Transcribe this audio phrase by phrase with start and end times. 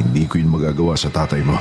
[0.00, 1.58] Hindi ko yun magagawa sa tatay mo.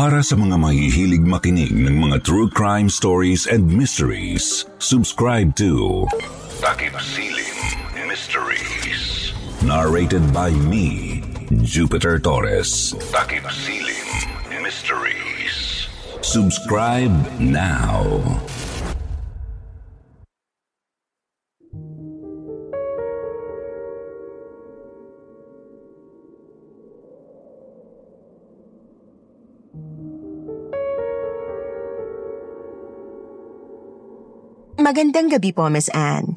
[0.00, 6.08] Para sa mga mahihilig makinig ng mga true crime stories and mysteries, subscribe to
[6.64, 7.60] Takip Siling
[8.08, 9.36] Mysteries.
[9.60, 11.20] Narrated by me,
[11.60, 12.96] Jupiter Torres.
[13.12, 15.19] Takip Siling Mysteries.
[16.20, 18.04] Subscribe now.
[34.76, 36.36] Magandang gabi po, Miss Anne.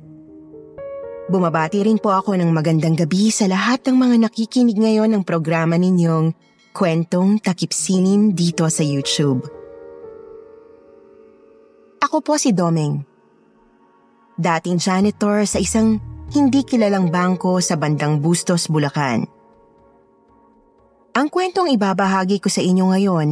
[1.28, 5.76] Bumabati rin po ako ng magandang gabi sa lahat ng mga nakikinig ngayon ng programa
[5.76, 6.32] ninyong
[6.72, 9.63] Kwentong Takipsinin dito sa YouTube.
[12.14, 13.02] Ako po si Domeng.
[14.38, 15.98] Dating janitor sa isang
[16.30, 19.26] hindi kilalang bangko sa bandang Bustos, Bulacan.
[21.18, 23.30] Ang kwentong ibabahagi ko sa inyo ngayon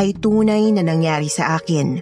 [0.00, 2.00] ay tunay na nangyari sa akin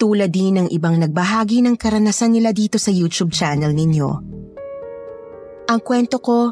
[0.00, 4.10] tulad din ng ibang nagbahagi ng karanasan nila dito sa YouTube channel ninyo.
[5.68, 6.48] Ang kwento ko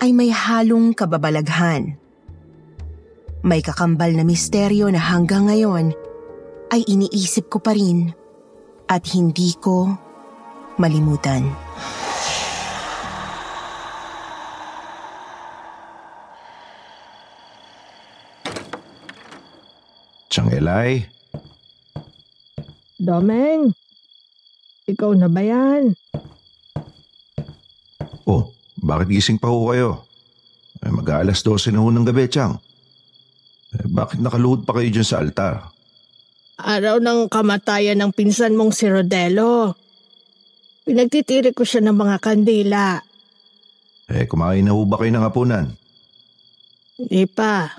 [0.00, 2.00] ay may halong kababalaghan.
[3.44, 6.07] May kakambal na misteryo na hanggang ngayon
[6.68, 8.12] ay iniisip ko pa rin
[8.88, 9.88] at hindi ko
[10.76, 11.48] malimutan.
[20.28, 21.08] Changelay,
[23.00, 23.72] Domeng,
[24.84, 25.96] ikaw na ba yan?
[28.28, 30.04] oh, bakit gising pa ho kayo?
[30.84, 32.60] Eh, mag-aalas 12 na ho ng gabi, Chang.
[33.72, 35.77] Eh, bakit nakaluhod pa kayo dyan sa altar?
[36.58, 39.78] Araw ng kamatayan ng pinsan mong si Rodelo.
[40.82, 42.98] Pinagtitirik ko siya ng mga kandila.
[44.10, 45.70] Eh, kumain na ho ba kayo ng hapunan?
[46.98, 47.78] Hindi pa.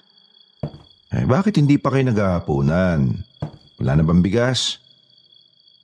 [1.12, 3.20] Eh, bakit hindi pa kayo naghahapunan?
[3.84, 4.80] Wala na bang bigas?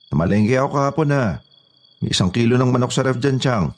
[0.08, 1.44] Namalengke ako kahapon ha.
[2.00, 3.76] May isang kilo ng manok sa ref dyan, Chang.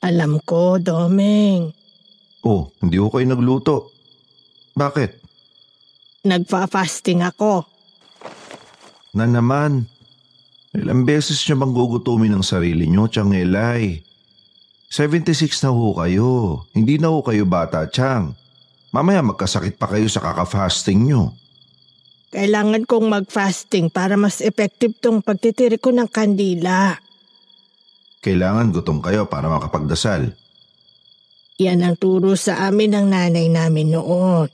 [0.00, 1.68] Alam ko, Domeng.
[2.48, 3.92] Oh, hindi ko kayo nagluto.
[4.72, 5.10] Bakit?
[6.24, 7.79] Nagfa-fasting ako.
[9.14, 9.90] Na naman.
[10.70, 14.06] Ilang beses niyo bang gugutumin ang sarili niyo, Chang Elay?
[14.90, 16.62] 76 na ho kayo.
[16.70, 18.38] Hindi na ho kayo bata, Chang.
[18.90, 21.34] Mamaya magkasakit pa kayo sa kaka-fasting niyo.
[22.30, 26.98] Kailangan kong mag-fasting para mas effective tong pagtitirik ko ng kandila.
[28.22, 30.38] Kailangan gutom kayo para makapagdasal.
[31.58, 34.46] Yan ang turo sa amin ng nanay namin noon.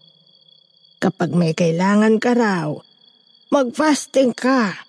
[0.96, 2.72] Kapag may kailangan ka raw,
[3.50, 4.86] mag-fasting ka.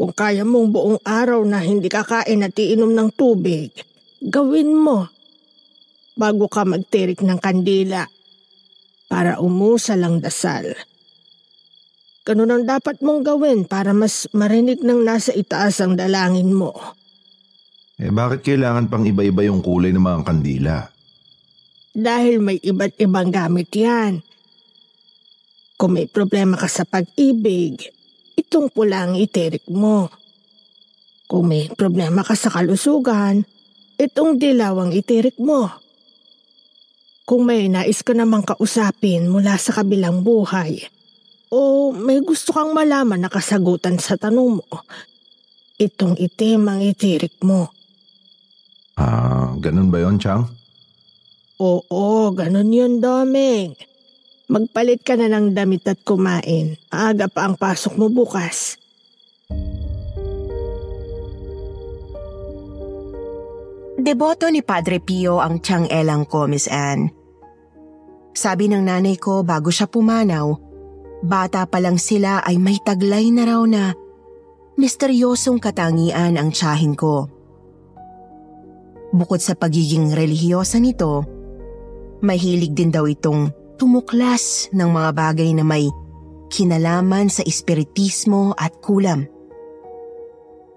[0.00, 3.68] Kung kaya mong buong araw na hindi kakain at iinom ng tubig,
[4.24, 5.12] gawin mo.
[6.16, 8.08] Bago ka magtirik ng kandila
[9.08, 10.72] para umusal ang dasal.
[12.24, 16.76] Ganun ang dapat mong gawin para mas marinig ng nasa itaas ang dalangin mo.
[18.00, 20.76] Eh bakit kailangan pang iba-iba yung kulay ng mga kandila?
[21.92, 24.24] Dahil may iba't ibang gamit yan.
[25.80, 27.88] Kung may problema ka sa pag-ibig,
[28.36, 30.12] itong pula ang itirik mo.
[31.24, 33.48] Kung may problema ka sa kalusugan,
[33.96, 35.72] itong dilaw ang itirik mo.
[37.24, 40.84] Kung may nais ka namang kausapin mula sa kabilang buhay,
[41.48, 44.84] o may gusto kang malaman na kasagutan sa tanong mo,
[45.80, 47.72] itong itim ang itirik mo.
[49.00, 50.44] Ah, ganun ba yon, Chang?
[51.56, 53.88] Oo, ganun yun, Domeng.
[54.50, 56.74] Magpalit ka na ng damit at kumain.
[56.90, 58.74] Aga pa ang pasok mo bukas.
[63.94, 67.14] Deboto ni Padre Pio ang Chang Elang ko, Miss Anne.
[68.34, 70.50] Sabi ng nanay ko bago siya pumanaw,
[71.22, 73.94] bata pa lang sila ay may taglay na raw na
[74.74, 77.30] misteryosong katangian ang tsahin ko.
[79.14, 81.22] Bukod sa pagiging relihiyosa nito,
[82.24, 85.88] mahilig din daw itong tumuklas ng mga bagay na may
[86.52, 89.24] kinalaman sa espiritismo at kulam.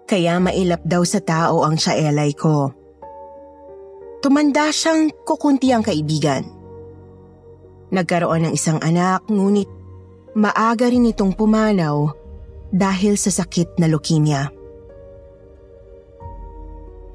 [0.08, 2.72] Kaya mailap daw sa tao ang siyaelay ko.
[4.24, 6.48] Tumanda siyang kukunti ang kaibigan.
[7.92, 9.68] Nagkaroon ng isang anak ngunit
[10.40, 12.08] maaga rin itong pumanaw
[12.72, 14.48] dahil sa sakit na leukemia.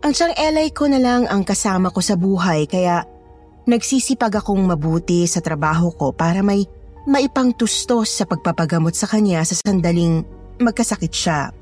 [0.04, 3.02] Ang siyang elay ko na lang ang kasama ko sa buhay kaya
[3.68, 6.64] nagsisipag akong mabuti sa trabaho ko para may
[7.04, 10.24] maipang tustos sa pagpapagamot sa kanya sa sandaling
[10.56, 11.52] magkasakit siya.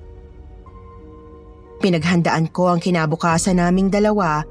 [1.83, 4.47] Pinaghandaan ko ang kinabukasan naming dalawa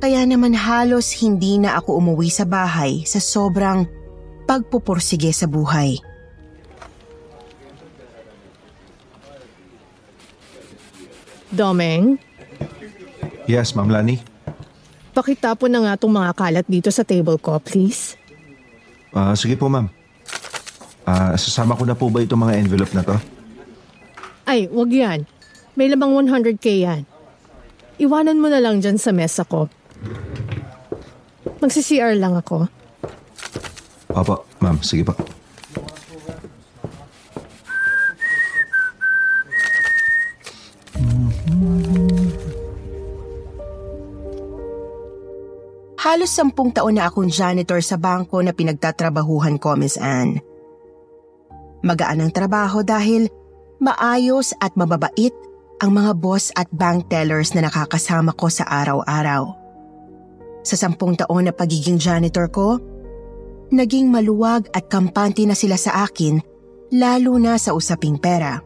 [0.00, 3.84] kaya naman halos hindi na ako umuwi sa bahay sa sobrang
[4.48, 6.00] pagpupursige sa buhay.
[11.48, 12.20] Domeng,
[13.48, 14.20] Yes, Ma'am Lani.
[15.18, 18.14] Pakitapon na nga itong mga kalat dito sa table ko, please.
[19.10, 19.90] Ah, sige po, ma'am.
[21.02, 23.18] Ah, sasama ko na po ba itong mga envelope na to?
[24.46, 25.26] Ay, wag yan.
[25.74, 27.02] May lamang 100k yan.
[27.98, 29.66] Iwanan mo na lang dyan sa mesa ko.
[31.58, 32.70] Magsi-CR lang ako.
[34.14, 34.78] Opo, ma'am.
[34.86, 35.18] Sige po.
[46.08, 50.40] Halos sampung taon na akong janitor sa bangko na pinagtatrabahuhan ko, Miss Anne.
[51.84, 53.28] Magaan ang trabaho dahil
[53.76, 55.36] maayos at mababait
[55.84, 59.52] ang mga boss at bank tellers na nakakasama ko sa araw-araw.
[60.64, 62.80] Sa sampung taon na pagiging janitor ko,
[63.68, 66.40] naging maluwag at kampante na sila sa akin
[66.88, 68.56] lalo na sa usaping pera.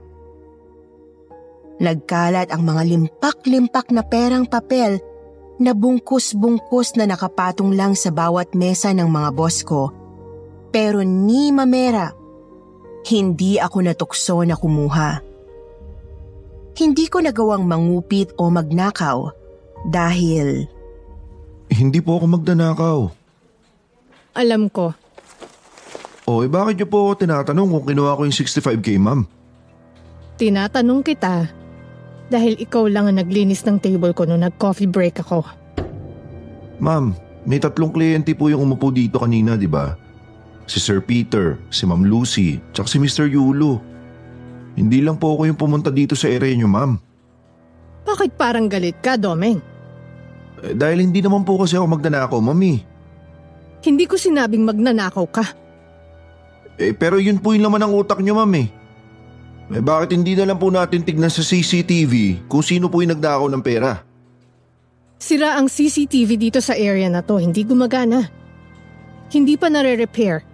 [1.83, 5.03] Nagkalat ang mga limpak-limpak na perang papel
[5.62, 9.94] na bungkus-bungkus na nakapatong lang sa bawat mesa ng mga boss ko.
[10.75, 12.11] Pero ni mamera,
[13.06, 15.23] hindi ako natukso na kumuha.
[16.73, 19.31] Hindi ko nagawang mangupit o magnakaw
[19.87, 20.67] dahil
[21.73, 22.99] Hindi po ako magdanakaw.
[24.37, 24.93] Alam ko,
[26.23, 29.20] O, eh bakit niyo po ako tinatanong kung kinuha ko yung 65k, ma'am?
[30.38, 31.50] tinatanong kita
[32.32, 35.44] dahil ikaw lang ang naglinis ng table ko nung nag-coffee break ako.
[36.81, 37.12] Ma'am,
[37.44, 39.93] may tatlong kliyente po yung umupo dito kanina, di ba?
[40.64, 43.29] Si Sir Peter, si Ma'am Lucy, tsaka si Mr.
[43.29, 43.84] Yulo.
[44.73, 46.96] Hindi lang po ako yung pumunta dito sa area niyo, ma'am.
[48.08, 49.61] Bakit parang galit ka, Domeng?
[50.64, 52.81] Eh, dahil hindi naman po kasi ako magdanakaw, mami.
[53.85, 55.44] Hindi ko sinabing magnanakaw ka.
[56.81, 58.81] Eh, pero yun po yung laman ng utak niyo, ma'am eh.
[59.73, 63.49] Eh, bakit hindi na lang po natin tignan sa CCTV kung sino po yung nagdakaw
[63.49, 64.05] ng pera?
[65.17, 68.29] Sira ang CCTV dito sa area na to, hindi gumagana.
[69.33, 70.45] Hindi pa nare-repair.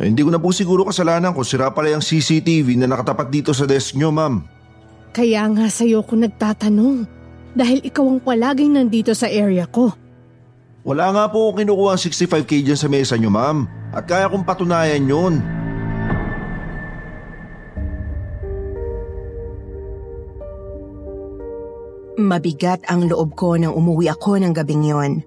[0.00, 3.52] Eh, hindi ko na po siguro kasalanan kung sira pala yung CCTV na nakatapat dito
[3.52, 4.40] sa desk niyo, ma'am.
[5.12, 7.04] Kaya nga sa'yo ko nagtatanong.
[7.52, 9.92] Dahil ikaw ang palaging nandito sa area ko.
[10.86, 13.66] Wala nga po kinukuha ang 65k dyan sa mesa niyo, ma'am.
[13.92, 15.57] At kaya kong patunayan yun.
[22.18, 25.22] Mabigat ang loob ko nang umuwi ako ng gabing yon.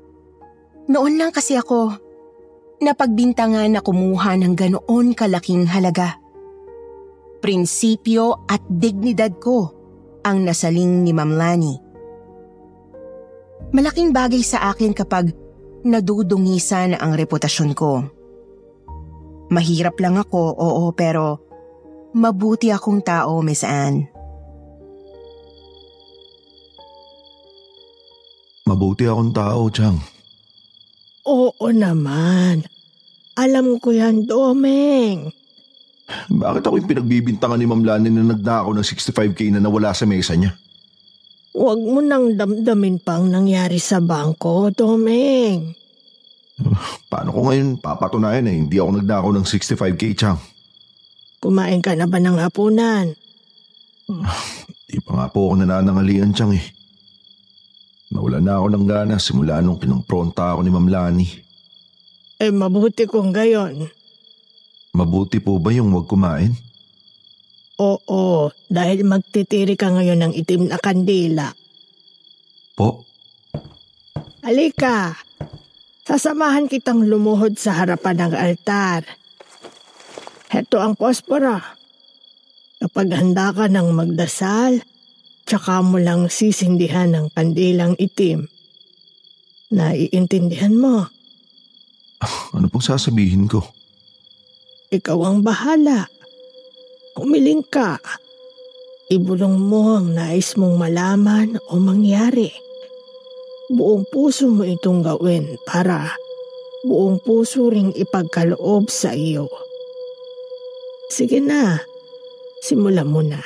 [0.91, 1.95] Noon lang kasi ako
[2.83, 6.19] napagbintangan na kumuha ng ganoon kalaking halaga.
[7.39, 9.71] Prinsipyo at dignidad ko
[10.27, 11.75] ang nasaling ni Ma'am Lani.
[13.71, 15.31] Malaking bagay sa akin kapag
[15.87, 18.03] nadudungisan ang reputasyon ko.
[19.47, 21.39] Mahirap lang ako, oo, pero
[22.11, 24.20] mabuti akong tao, Miss Anne.
[28.71, 29.99] Mabuti akong tao, Chang.
[31.27, 32.63] Oo naman.
[33.35, 35.27] Alam ko yan, Domeng.
[36.31, 40.39] Bakit ako yung pinagbibintangan ni Ma'am Lani na nagdakaw ng 65k na nawala sa mesa
[40.39, 40.55] niya?
[41.51, 45.75] Huwag mo nang damdamin pa ang nangyari sa bangko, Domeng.
[47.11, 50.39] Paano ko ngayon papatunayan na hindi ako nagdakaw ng 65k, Chang?
[51.43, 53.11] Kumain ka na ba ng hapunan?
[54.87, 56.80] Di pa nga po ako nananangalian, Chang eh.
[58.11, 61.27] Nawala na ako ng gana simula nung pinumpronta ako ni Ma'am Lani.
[62.43, 63.87] Eh mabuti kung gayon.
[64.91, 66.51] Mabuti po ba yung wag kumain?
[67.79, 71.55] Oo, dahil magtitiri ka ngayon ng itim na kandila.
[72.75, 73.07] Po?
[74.43, 75.15] Halika,
[76.03, 79.07] sasamahan kitang lumuhod sa harapan ng altar.
[80.51, 81.79] Heto ang pospora.
[82.83, 84.83] Kapag handa ka ng magdasal,
[85.45, 88.47] tsaka mo lang sisindihan ng kandilang itim.
[89.71, 91.07] Naiintindihan mo,
[92.53, 93.65] Ano pong sasabihin ko?
[94.91, 96.05] ikaw ang bahala.
[97.15, 97.97] Umiling ka.
[99.07, 102.51] Ibulong mo ang nais mong malaman o mangyari.
[103.71, 106.11] Buong puso mo itong gawin para
[106.83, 109.47] buong puso ring ipagkaloob sa iyo.
[111.07, 111.79] Sige na,
[112.59, 113.39] simulan mo na.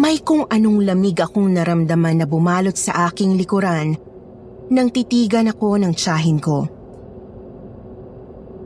[0.00, 4.00] May kung anong lamig akong naramdaman na bumalot sa aking likuran
[4.72, 6.64] nang titigan ako ng tsahin ko.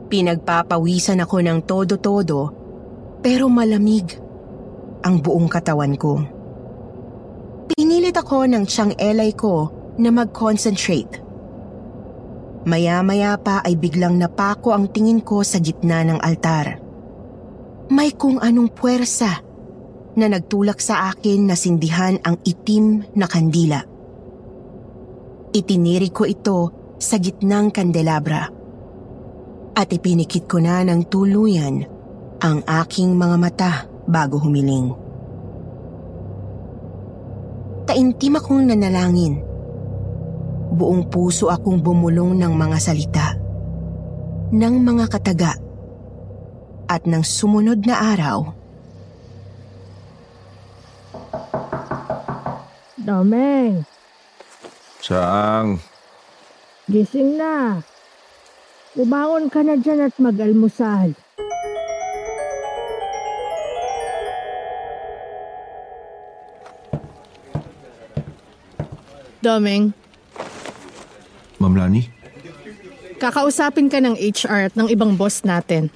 [0.07, 2.39] Pinagpapawisan ako ng todo-todo
[3.19, 4.15] pero malamig
[5.03, 6.23] ang buong katawan ko.
[7.75, 9.67] Pinilit ako ng tiyang elay ko
[9.99, 11.19] na mag-concentrate.
[12.63, 16.79] Maya-maya pa ay biglang napako ang tingin ko sa gitna ng altar.
[17.91, 19.44] May kung anong puwersa
[20.15, 23.83] na nagtulak sa akin na sindihan ang itim na kandila.
[25.55, 26.59] Itiniri ko ito
[26.99, 28.47] sa gitnang kandelabra
[29.75, 31.83] at ipinikit ko na ng tuluyan
[32.39, 33.73] ang aking mga mata
[34.07, 34.95] bago humiling.
[37.85, 39.43] Taimtim akong nanalangin.
[40.75, 43.27] Buong puso akong bumulong ng mga salita,
[44.51, 45.53] ng mga kataga,
[46.89, 48.64] at ng sumunod na araw
[53.05, 53.85] Domeng,
[54.97, 55.77] Saang?
[56.89, 57.85] gising na.
[58.97, 61.13] Ubangon ka na dyan at mag-almusal.
[69.41, 69.93] Domeng,
[71.61, 72.03] Ma'am Lani?
[73.15, 75.87] kakausapin ka ng HR at ng ibang boss natin.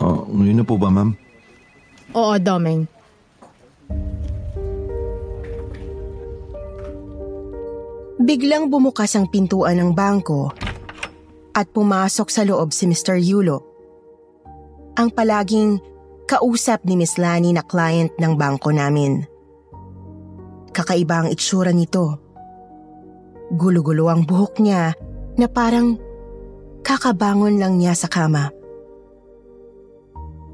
[0.00, 1.12] Oh, ngayon na po ba ma'am?
[2.16, 2.88] Oo, Domeng.
[8.32, 10.48] Biglang bumukas ang pintuan ng bangko
[11.52, 13.20] at pumasok sa loob si Mr.
[13.20, 13.60] Yulo.
[14.96, 15.76] Ang palaging
[16.24, 19.28] kausap ni Miss Lani na client ng bangko namin.
[20.72, 22.24] Kakaiba ang itsura nito.
[23.52, 24.96] Gulo-gulo ang buhok niya
[25.36, 26.00] na parang
[26.80, 28.48] kakabangon lang niya sa kama.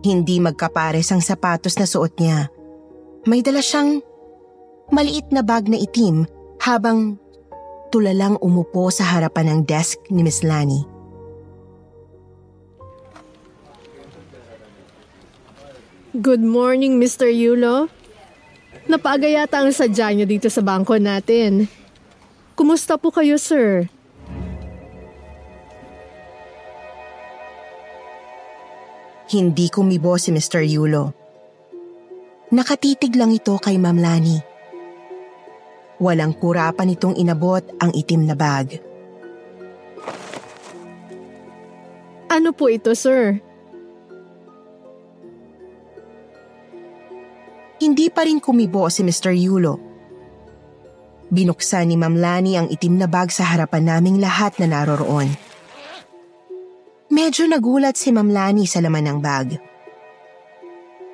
[0.02, 2.50] Hindi magkapares ang sapatos na suot niya.
[3.30, 4.02] May dala siyang
[4.90, 6.26] maliit na bag na itim
[6.58, 7.22] habang
[7.88, 10.84] tulalang umupo sa harapan ng desk ni Miss Lani.
[16.18, 17.28] Good morning, Mr.
[17.28, 17.92] Yulo.
[18.88, 21.68] Napaaga yata ang sadya niyo dito sa bangko natin.
[22.56, 23.86] Kumusta po kayo, sir?
[29.28, 30.64] Hindi kumibo si Mr.
[30.64, 31.12] Yulo.
[32.48, 34.57] Nakatitig lang ito kay Ma'am Lani.
[35.98, 38.78] Walang kurapan itong inabot ang itim na bag.
[42.30, 43.42] Ano po ito, sir?
[47.82, 49.34] Hindi pa rin kumibo si Mr.
[49.34, 49.74] Yulo.
[51.34, 55.34] Binuksan ni Ma'am Lani ang itim na bag sa harapan naming lahat na naroroon.
[57.10, 59.48] Medyo nagulat si Ma'am Lani sa laman ng bag.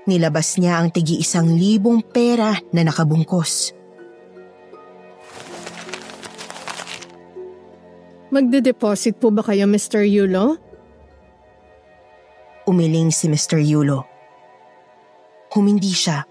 [0.04, 3.83] Nilabas niya ang tigi isang libong pera na nakabungkos.
[8.34, 10.02] Magde-deposit po ba kayo, Mr.
[10.02, 10.58] Yulo?
[12.66, 13.62] Umiling si Mr.
[13.62, 14.02] Yulo.
[15.54, 16.26] Humindi siya.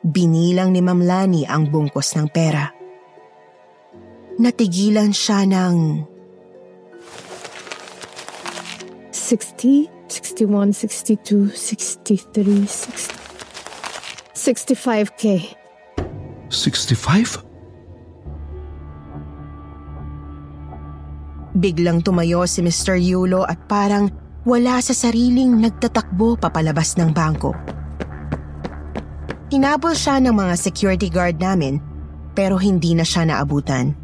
[0.00, 2.64] Binilang ni Ma'am Lani ang bungkos ng pera.
[4.40, 6.00] Natigilan siya ng
[9.12, 13.20] 60, 61, 62, 63, 60...
[14.32, 15.24] 65k.
[16.48, 17.51] 65?
[21.62, 22.98] Biglang tumayo si Mr.
[22.98, 24.10] Yulo at parang
[24.42, 27.54] wala sa sariling nagtatakbo papalabas ng bangko.
[29.54, 31.78] Hinabol siya ng mga security guard namin
[32.34, 33.94] pero hindi na siya naabutan.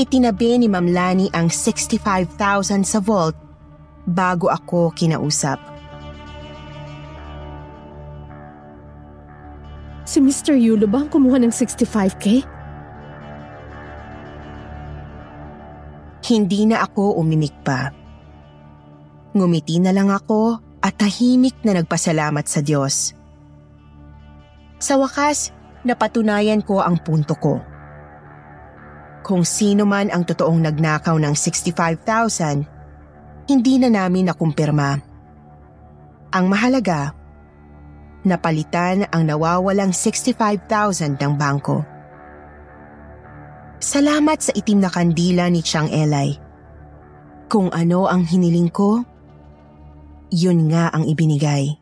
[0.00, 3.36] Itinabi ni Ma'am Lani ang 65,000 sa vault
[4.08, 5.60] bago ako kinausap.
[10.08, 10.56] Si Mr.
[10.56, 12.59] Yulo ba ang kumuha ng 65k?
[16.30, 17.90] Hindi na ako umimik pa.
[19.34, 23.18] Ngumiti na lang ako at tahimik na nagpasalamat sa Diyos.
[24.78, 25.50] Sa wakas,
[25.82, 27.58] napatunayan ko ang punto ko.
[29.26, 35.02] Kung sino man ang totoong nagnakaw ng 65,000, hindi na namin nakumpirma.
[36.30, 37.10] Ang mahalaga,
[38.22, 41.89] napalitan ang nawawalang 65,000 ng bangko.
[43.80, 46.36] Salamat sa itim na kandila ni Chang Elay.
[47.48, 49.00] Kung ano ang hiniling ko,
[50.28, 51.80] yun nga ang ibinigay.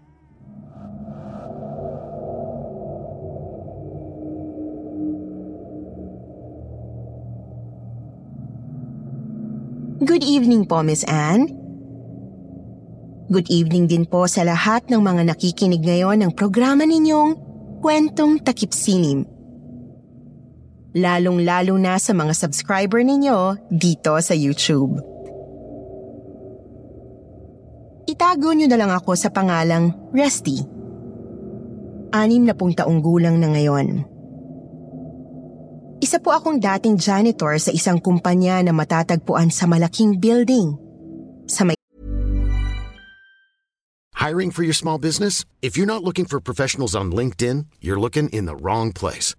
[9.99, 11.51] Good evening po, Miss Anne.
[13.27, 17.35] Good evening din po sa lahat ng mga nakikinig ngayon ng programa ninyong
[17.83, 19.38] Kwentong Takip Sinim.
[20.99, 24.99] Lalong-lalo na sa mga subscriber ninyo dito sa YouTube.
[28.11, 30.59] Itago nyo na lang ako sa pangalang Rusty.
[32.11, 34.03] Anim na pong taong gulang na ngayon.
[36.03, 40.75] Isa po akong dating janitor sa isang kumpanya na matatagpuan sa malaking building.
[41.47, 41.79] Sa may
[44.19, 45.47] Hiring for your small business?
[45.63, 49.39] If you're not looking for professionals on LinkedIn, you're looking in the wrong place.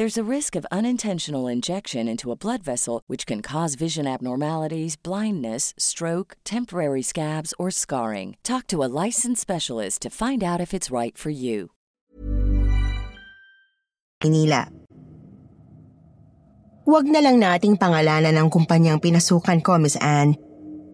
[0.00, 4.96] There's a risk of unintentional injection into a blood vessel, which can cause vision abnormalities,
[4.96, 8.40] blindness, stroke, temporary scabs, or scarring.
[8.40, 11.76] Talk to a licensed specialist to find out if it's right for you.
[14.24, 14.72] Manila.
[16.88, 20.40] Huwag na lang nating pangalanan ang kumpanyang pinasukan ko, Miss Anne,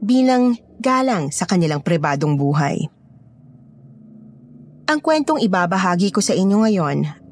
[0.02, 2.90] bilang galang sa kanilang pribadong buhay.
[4.90, 7.27] Ang kwentong ibabahagi ko sa inyo ngayon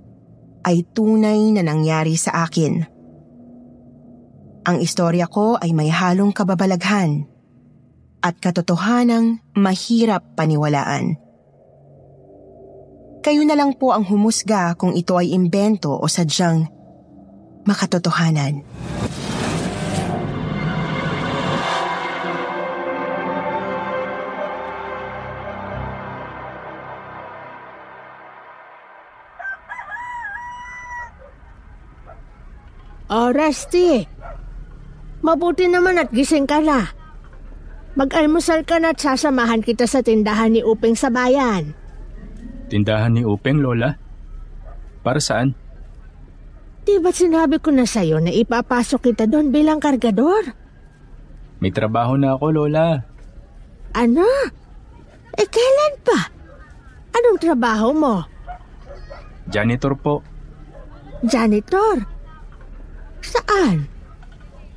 [0.66, 2.82] ay tunay na nangyari sa akin.
[4.66, 7.30] Ang istorya ko ay may halong kababalaghan
[8.18, 11.22] at katotohanang mahirap paniwalaan.
[13.22, 16.66] Kayo na lang po ang humusga kung ito ay imbento o sadyang
[17.62, 18.66] makatotohanan.
[33.26, 34.06] Oh, Rusty.
[35.26, 36.94] Mabuti naman at gising ka na.
[37.98, 41.74] Mag-almusal ka na at sasamahan kita sa tindahan ni Uping sa bayan.
[42.70, 43.98] Tindahan ni Upeng, Lola?
[45.02, 45.58] Para saan?
[46.86, 50.46] Di ba sinabi ko na sa'yo na ipapasok kita doon bilang kargador?
[51.58, 53.02] May trabaho na ako, Lola.
[53.90, 54.26] Ano?
[55.34, 56.30] Eh, kailan pa?
[57.10, 58.22] Anong trabaho mo?
[59.50, 60.22] Janitor po.
[61.26, 62.15] Janitor?
[63.26, 63.90] Saan?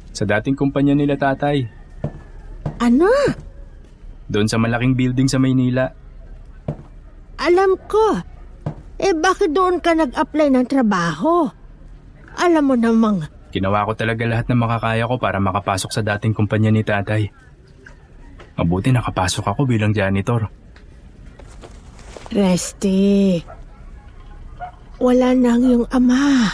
[0.09, 1.69] Sa dating kumpanya nila tatay.
[2.81, 3.09] Ano?
[4.25, 5.89] Doon sa malaking building sa Maynila.
[7.39, 8.19] Alam ko.
[8.99, 11.47] Eh bakit doon ka nag-apply ng trabaho?
[12.39, 13.17] Alam mo namang...
[13.49, 17.25] Ginawa ko talaga lahat ng makakaya ko para makapasok sa dating kumpanya ni tatay.
[18.59, 20.51] Mabuti nakapasok ako bilang janitor.
[22.29, 23.41] Resty.
[25.01, 26.53] Wala nang yung ama.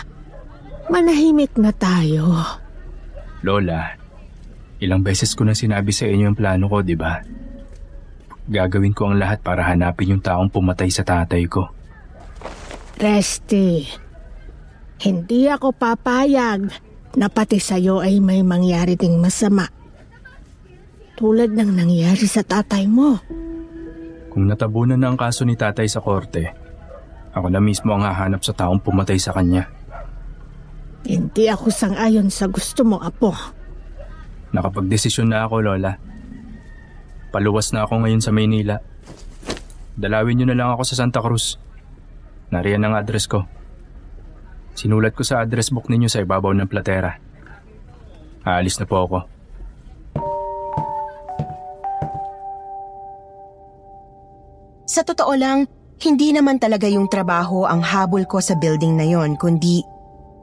[0.85, 2.29] Manahimik na tayo.
[3.41, 3.93] Lola,
[4.81, 7.21] ilang beses ko na sinabi sa inyo yung plano ko, di ba?
[8.45, 11.65] Gagawin ko ang lahat para hanapin yung taong pumatay sa tatay ko.
[13.01, 13.85] Resty.
[15.01, 16.69] Hindi ako papayag
[17.17, 19.67] na pati sa'yo ay may mangyari ding masama.
[21.15, 23.19] Tulad ng nangyari sa tatay mo.
[24.31, 26.51] Kung natabunan na ang kaso ni tatay sa korte,
[27.35, 29.74] ako na mismo ang hahanap sa taong pumatay sa kanya.
[31.05, 33.29] Hindi ako sangayon sa gusto mo, Apo.
[34.49, 35.93] Nakapagdesisyon na ako, Lola.
[37.29, 38.81] Paluwas na ako ngayon sa Maynila.
[39.93, 41.61] Dalawin niyo na lang ako sa Santa Cruz.
[42.49, 43.45] Nariyan ang address ko.
[44.75, 47.15] Sinulat ko sa address book ninyo sa ibabaw ng platera.
[48.43, 49.17] Aalis na po ako.
[54.85, 55.65] Sa totoo lang,
[56.01, 59.81] hindi naman talaga yung trabaho ang habol ko sa building na yon kundi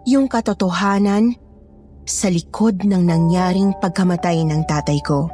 [0.08, 1.34] yung katotohanan
[2.02, 5.30] sa likod ng nangyaring pagkamatay ng tatay ko.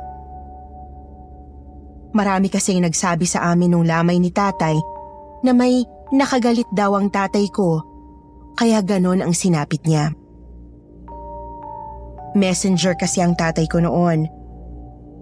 [2.13, 4.77] Marami kasi nagsabi sa amin nung lamay ni tatay
[5.45, 7.85] na may nakagalit daw ang tatay ko
[8.57, 10.13] kaya ganon ang sinapit niya.
[12.37, 14.29] Messenger kasi ang tatay ko noon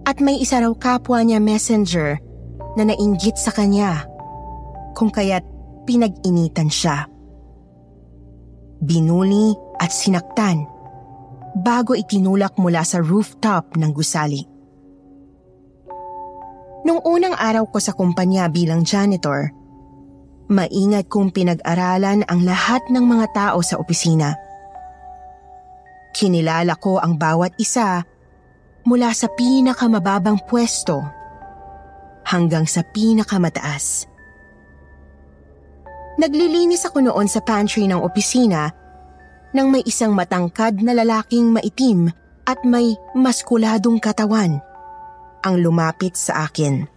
[0.07, 2.19] at may isa raw kapwa niya messenger
[2.79, 4.07] na nainggit sa kanya
[4.95, 5.43] kung kaya't
[5.83, 7.07] pinag-initan siya.
[8.77, 10.65] Binuli at sinaktan
[11.57, 14.45] bago itinulak mula sa rooftop ng gusali.
[16.85, 19.51] Nung unang araw ko sa kumpanya bilang janitor,
[20.47, 24.37] maingat kong pinag-aralan ang lahat ng mga tao sa opisina.
[26.15, 28.05] Kinilala ko ang bawat isa
[28.87, 31.03] mula sa pinakamababang pwesto
[32.23, 34.07] hanggang sa pinakamataas.
[36.17, 38.73] Naglilinis ako noon sa pantry ng opisina
[39.53, 42.09] nang may isang matangkad na lalaking maitim
[42.49, 44.57] at may maskuladong katawan
[45.45, 46.89] ang lumapit sa akin.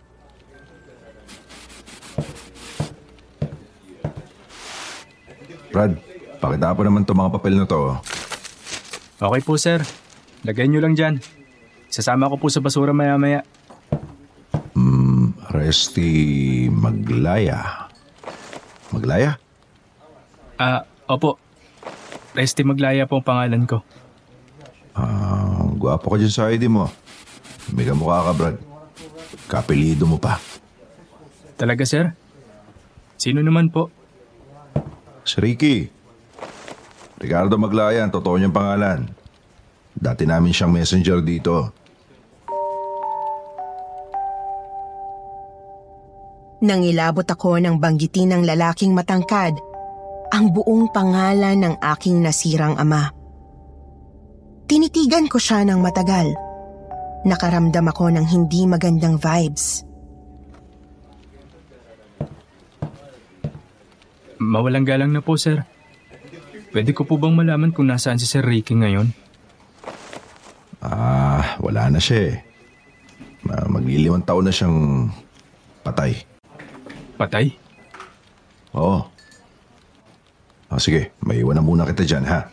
[5.71, 6.01] Brad,
[6.41, 8.01] pakita po naman itong mga papel na to.
[9.21, 9.85] Okay po sir.
[10.49, 11.21] Lagay nyo lang dyan.
[11.93, 13.45] Sasama ko po sa basura maya-maya.
[14.73, 17.90] Hmm, Resti Maglaya.
[18.91, 19.39] Maglaya?
[20.61, 21.39] Ah, opo.
[22.35, 23.83] Resty Maglaya po ang pangalan ko.
[24.95, 26.91] Ah, gwapo ka dyan sa ID mo.
[27.71, 28.57] May kamukha ka, Brad.
[29.47, 30.39] Kapilido mo pa.
[31.59, 32.15] Talaga sir?
[33.21, 33.93] Sino naman po?
[35.23, 35.91] Si Ricky.
[37.21, 39.13] Ricardo Maglaya, ang totoo niyang pangalan.
[39.93, 41.75] Dati namin siyang messenger dito.
[46.61, 49.57] Nangilabot ako ng banggitin ng lalaking matangkad
[50.29, 53.09] ang buong pangalan ng aking nasirang ama.
[54.69, 56.31] Tinitigan ko siya ng matagal.
[57.25, 59.89] Nakaramdam ako ng hindi magandang vibes.
[64.37, 65.65] Mawalang galang na po sir.
[66.71, 69.11] Pwede ko po bang malaman kung nasaan si Sir Ricky ngayon?
[70.81, 72.37] Ah, wala na siya eh.
[73.43, 75.11] Ma- Maglilimang taon na siyang
[75.83, 76.30] patay.
[77.21, 77.53] Patay?
[78.73, 79.05] Oo.
[80.73, 82.49] Oh, sige, may iwan na muna kita dyan, ha?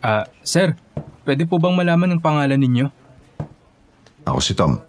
[0.00, 0.72] Ah, sir,
[1.28, 2.86] pwede po bang malaman ang pangalan ninyo?
[4.24, 4.80] Ako si Tom.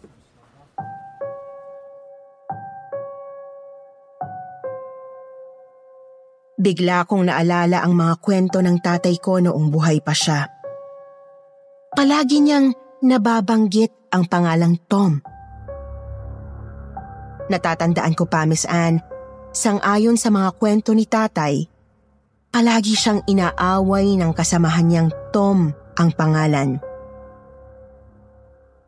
[6.55, 10.47] Bigla kong naalala ang mga kwento ng tatay ko noong buhay pa siya.
[11.91, 12.71] Palagi niyang
[13.03, 15.32] nababanggit ang pangalang Tom.
[17.51, 19.03] Natatandaan ko pa, Miss Anne,
[19.51, 21.67] sangayon sa mga kwento ni tatay,
[22.53, 26.79] palagi siyang inaaway ng kasamahan niyang Tom ang pangalan.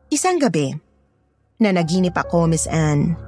[0.08, 0.72] Isang gabi,
[1.60, 3.18] nanaginip ako, Miss Anne.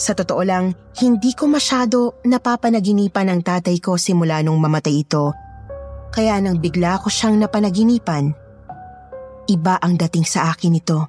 [0.00, 5.36] Sa totoo lang, hindi ko masyado napapanaginipan ng tatay ko simula nung mamatay ito.
[6.08, 8.32] Kaya nang bigla ko siyang napanaginipan,
[9.50, 11.00] iba ang dating sa akin ito.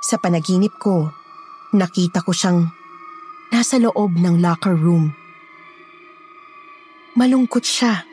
[0.00, 1.08] Sa panaginip ko,
[1.74, 2.70] nakita ko siyang
[3.50, 5.10] nasa loob ng locker room.
[7.18, 8.06] Malungkot siya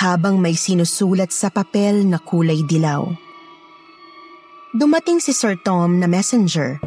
[0.00, 3.04] habang may sinusulat sa papel na kulay dilaw.
[4.72, 6.80] Dumating si Sir Tom na messenger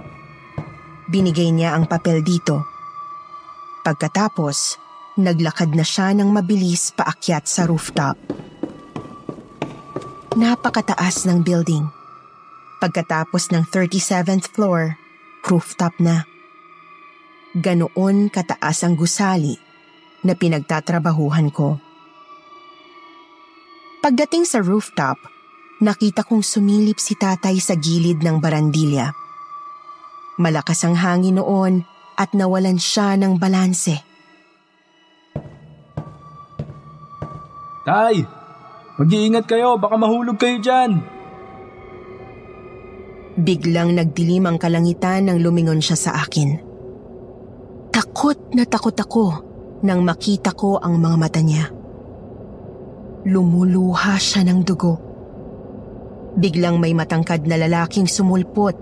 [1.13, 2.63] Binigay niya ang papel dito.
[3.85, 4.79] Pagkatapos,
[5.19, 8.17] naglakad na siya ng mabilis paakyat sa rooftop.
[10.33, 11.85] Napakataas ng building.
[12.81, 14.97] Pagkatapos ng 37th floor,
[15.43, 16.23] rooftop na.
[17.53, 19.53] Ganoon kataas ang gusali
[20.23, 21.77] na pinagtatrabahuhan ko.
[24.03, 25.15] Pagdating sa rooftop,
[25.79, 29.11] nakita kong sumilip si tatay sa gilid ng barandilya.
[30.39, 31.85] Malakas ang hangin noon
[32.17, 34.01] at nawalan siya ng balanse.
[37.83, 38.23] Tay!
[38.93, 41.03] Mag-iingat kayo, baka mahulog kayo dyan!
[43.33, 46.53] Biglang nagdilim ang kalangitan nang lumingon siya sa akin.
[47.89, 49.25] Takot na takot ako
[49.81, 51.65] nang makita ko ang mga mata niya.
[53.25, 54.93] Lumuluha siya ng dugo.
[56.37, 58.77] Biglang may matangkad na lalaking sumulpot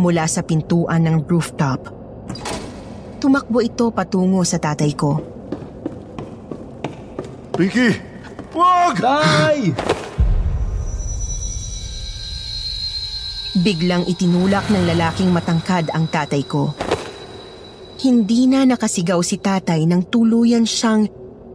[0.00, 1.92] mula sa pintuan ng rooftop.
[3.20, 5.20] Tumakbo ito patungo sa tatay ko.
[7.60, 8.00] Ricky!
[8.56, 8.96] Wag!
[8.96, 9.76] Tay!
[13.54, 16.74] Biglang itinulak ng lalaking matangkad ang tatay ko.
[18.02, 21.06] Hindi na nakasigaw si tatay nang tuluyan siyang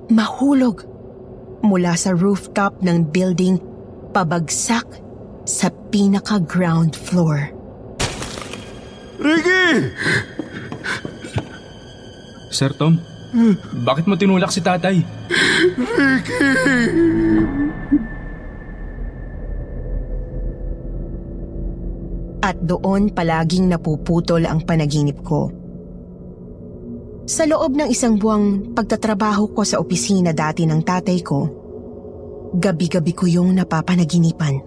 [0.08, 0.88] mahulog
[1.60, 3.60] mula sa rooftop ng building
[4.16, 4.88] pabagsak
[5.44, 7.52] sa pinaka-ground floor.
[9.20, 9.92] Ricky!
[12.48, 12.96] Sir Tom,
[13.84, 15.04] bakit mo tinulak si tatay?
[22.50, 25.54] At doon palaging napuputol ang panaginip ko.
[27.30, 31.40] Sa loob ng isang buwang pagtatrabaho ko sa opisina dati ng tatay ko,
[32.58, 34.66] gabi-gabi ko yung napapanaginipan.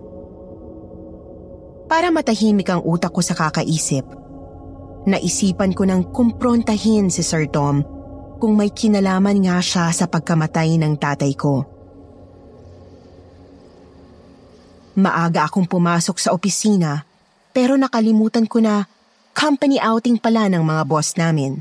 [1.91, 4.07] Para matahimik ang utak ko sa kakaisip,
[5.11, 7.83] naisipan ko nang kumprontahin si Sir Tom
[8.39, 11.67] kung may kinalaman nga siya sa pagkamatay ng tatay ko.
[15.03, 17.11] Maaga akong pumasok sa opisina
[17.53, 18.89] pero nakalimutan ko na
[19.37, 21.61] company outing pala ng mga boss namin.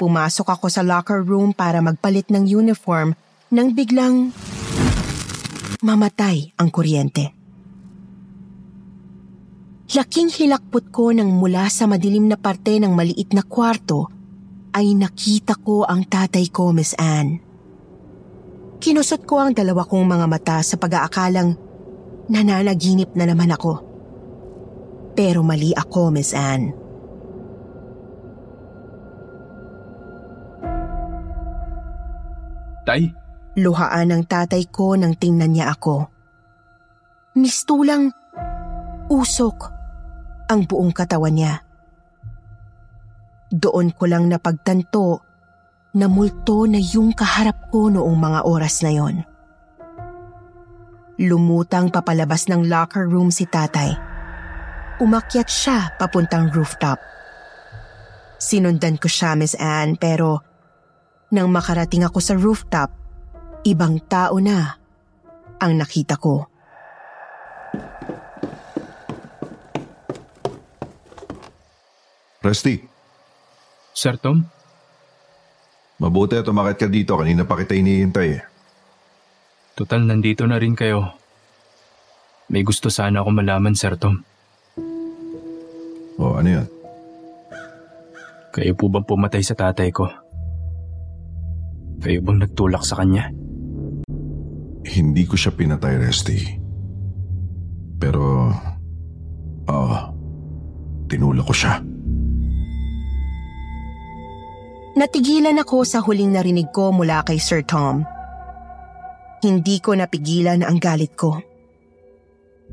[0.00, 3.14] Pumasok ako sa locker room para magpalit ng uniform
[3.52, 4.32] nang biglang
[5.84, 7.36] mamatay ang kuryente.
[9.92, 14.08] Laking hilakpot ko nang mula sa madilim na parte ng maliit na kwarto
[14.72, 17.44] ay nakita ko ang tatay ko, Miss Anne.
[18.80, 21.54] Kinusot ko ang dalawa kong mga mata sa pag-aakalang
[22.32, 23.91] nananaginip na naman ako.
[25.12, 26.72] Pero mali ako, Miss Anne.
[32.82, 33.22] Tay,
[33.52, 36.08] Luhaan ng tatay ko nang tingnan niya ako.
[37.36, 38.08] Mistulang
[39.12, 39.68] usok
[40.48, 41.60] ang buong katawan niya.
[43.52, 45.20] Doon ko lang napagtanto
[45.92, 49.20] na multo na yung kaharap ko noong mga oras na yon.
[51.20, 54.11] Lumutang papalabas ng locker room si tatay.
[55.02, 57.02] Umakyat siya papuntang rooftop.
[58.38, 60.38] Sinundan ko siya, Miss Anne, pero
[61.34, 62.94] nang makarating ako sa rooftop,
[63.66, 64.78] ibang tao na
[65.58, 66.46] ang nakita ko.
[72.42, 72.82] Rusty,
[73.94, 74.46] Sir Tom,
[75.98, 77.18] mabuti at umakit ka dito.
[77.18, 78.42] Kanina pa kita iniintay eh.
[79.74, 81.18] total nandito na rin kayo.
[82.50, 84.31] May gusto sana ako malaman, Sir Tom.
[86.20, 86.66] O ano yan?
[88.52, 90.04] Kayo po bang pumatay sa tatay ko?
[92.04, 93.32] Kayo bang nagtulak sa kanya?
[94.82, 96.40] Hindi ko siya pinatay, Rusty.
[97.96, 98.52] Pero,
[99.70, 99.98] oo,
[101.08, 101.80] tinulak ko siya.
[104.92, 108.04] Natigilan ako sa huling narinig ko mula kay Sir Tom.
[109.40, 111.40] Hindi ko napigilan ang galit ko.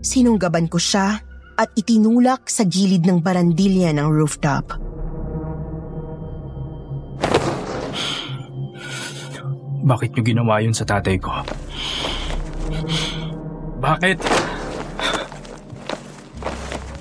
[0.03, 1.28] Sinunggaban ko siya
[1.59, 4.79] at itinulak sa gilid ng barandilya ng rooftop.
[9.83, 11.35] Bakit niyo ginawa yun sa tatay ko?
[13.83, 14.17] Bakit?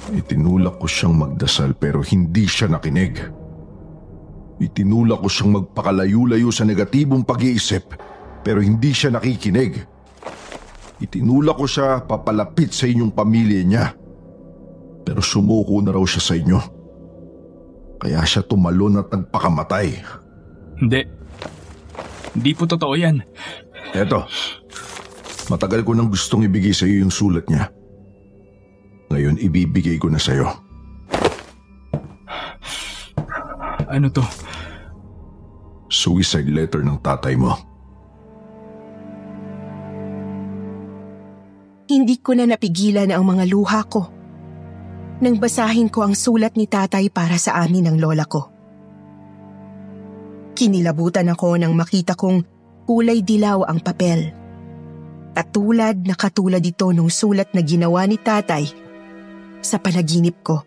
[0.09, 3.15] Itinulak ko siyang magdasal pero hindi siya nakinig.
[4.59, 7.95] Itinulak ko siyang magpakalayo-layo sa negatibong pag-iisip
[8.43, 9.79] pero hindi siya nakikinig.
[10.99, 14.08] Itinulak ko siya papalapit sa inyong pamilya niya.
[15.09, 16.61] Pero sumuko na raw siya sa inyo.
[17.97, 20.05] Kaya siya tumalon at nagpakamatay.
[20.77, 21.01] Hindi.
[22.37, 23.25] Hindi po totoo yan.
[23.97, 24.29] Eto,
[25.49, 27.73] matagal ko nang gustong ibigay sa iyo yung sulat niya.
[29.09, 30.53] Ngayon ibibigay ko na sa iyo.
[33.89, 34.21] Ano to?
[35.89, 37.57] Suicide letter ng tatay mo.
[41.89, 44.18] Hindi ko na napigilan ang mga luha ko.
[45.19, 48.55] Nang basahin ko ang sulat ni tatay para sa amin ng lola ko.
[50.55, 52.47] Kinilabutan ako nang makita kong
[52.87, 54.31] kulay dilaw ang papel.
[55.35, 58.67] Katulad na katulad ito nung sulat na ginawa ni tatay
[59.59, 60.63] sa panaginip ko.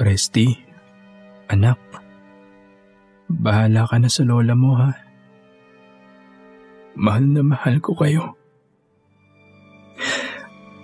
[0.00, 0.56] Resty,
[1.48, 1.80] anak.
[3.32, 4.92] Bahala ka na sa lola mo ha.
[6.96, 8.41] Mahal na mahal ko kayo.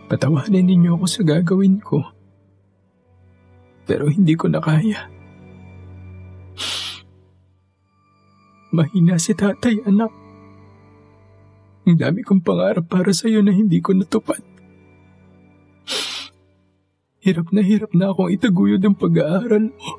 [0.08, 2.00] Patawanin ninyo ako sa gagawin ko.
[3.84, 5.12] Pero hindi ko na kaya.
[8.72, 10.12] Mahina si tatay, anak.
[11.88, 14.40] Ang dami kong pangarap para sa iyo na hindi ko natupad.
[17.24, 19.90] Hirap na hirap na akong itaguyod ang pag-aaral mo.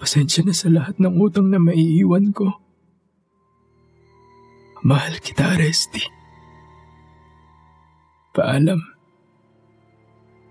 [0.00, 2.52] Pasensya na sa lahat ng utang na maiiwan ko.
[4.84, 6.13] Mahal kita, Resty.
[8.34, 8.82] Paalam.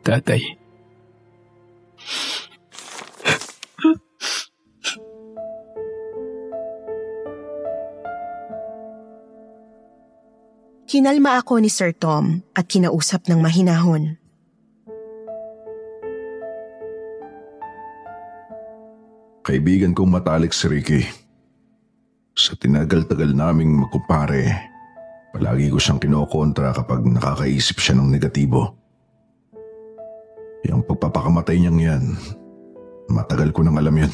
[0.08, 0.40] Tatay.
[10.88, 14.16] Kinalma ako ni Sir Tom at kinausap ng mahinahon.
[19.44, 21.04] Kaibigan kong matalik si Ricky.
[22.32, 24.73] Sa tinagal-tagal naming magkumpare,
[25.34, 28.78] palagi ko siyang kinokontra kapag nakakaisip siya ng negatibo.
[30.70, 32.04] Yung pagpapakamatay niyang yan,
[33.10, 34.14] matagal ko nang alam yun.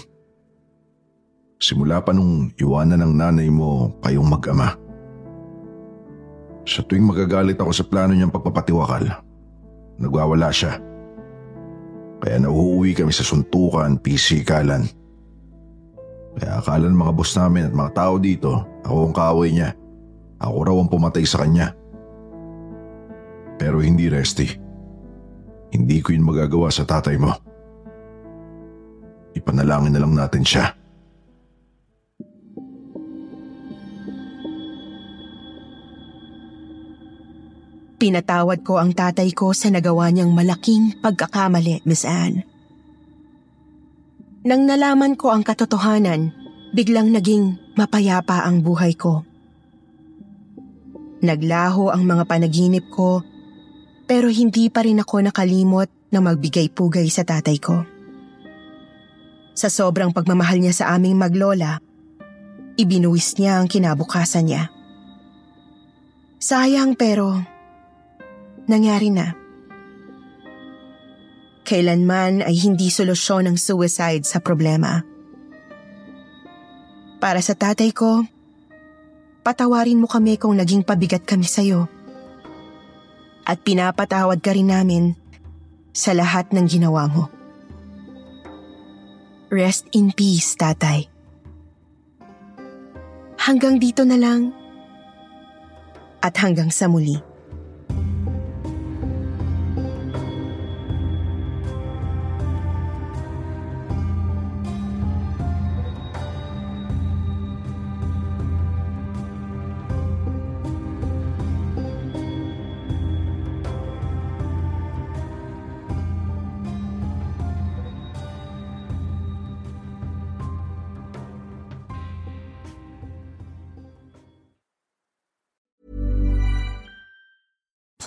[1.59, 4.79] Simula pa nung iwanan ng nanay mo kayong mag-ama.
[6.63, 9.03] Sa tuwing magagalit ako sa plano niyang pagpapatiwakal,
[9.99, 10.79] nagwawala siya.
[12.23, 14.87] Kaya nauuwi kami sa suntukan, pisikalan.
[16.39, 19.69] Kaya akala ng mga boss namin at mga tao dito, ako ang kaaway niya.
[20.39, 21.75] Ako raw ang pumatay sa kanya.
[23.59, 24.47] Pero hindi, Resty.
[25.69, 27.35] Hindi ko yun magagawa sa tatay mo.
[29.35, 30.73] Ipanalangin na lang natin siya.
[37.99, 42.47] Pinatawad ko ang tatay ko sa nagawa niyang malaking pagkakamali, Miss Anne.
[44.47, 46.31] Nang nalaman ko ang katotohanan,
[46.71, 49.28] biglang naging mapayapa ang buhay ko.
[51.19, 53.23] Naglaho ang mga panaginip ko,
[54.07, 57.83] pero hindi pa rin ako nakalimot na magbigay pugay sa tatay ko.
[59.53, 61.83] Sa sobrang pagmamahal niya sa aming maglola,
[62.79, 64.71] ibinuwis niya ang kinabukasan niya.
[66.39, 67.35] Sayang pero
[68.71, 69.35] nangyari na.
[71.67, 75.03] Kailanman ay hindi solusyon ang suicide sa problema.
[77.19, 78.23] Para sa tatay ko,
[79.45, 81.87] patawarin mo kami kung naging pabigat kami sa'yo.
[83.45, 85.17] At pinapatawad ka rin namin
[85.95, 87.27] sa lahat ng ginawa mo.
[89.49, 91.09] Rest in peace, tatay.
[93.41, 94.53] Hanggang dito na lang
[96.21, 97.28] at hanggang sa muli.